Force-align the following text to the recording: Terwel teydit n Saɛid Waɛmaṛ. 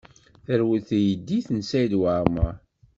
Terwel 0.45 0.81
teydit 0.89 1.47
n 1.51 1.59
Saɛid 1.69 1.93
Waɛmaṛ. 1.99 2.55